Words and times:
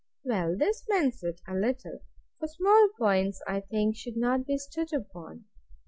Well, 0.23 0.57
this 0.57 0.83
mends 0.89 1.21
it 1.21 1.41
a 1.47 1.53
little. 1.53 1.99
For 2.39 2.47
small 2.47 2.89
points, 2.97 3.39
I 3.45 3.59
think, 3.59 3.95
should 3.95 4.17
not 4.17 4.47
be 4.47 4.57
stood 4.57 4.91
upon. 4.93 5.45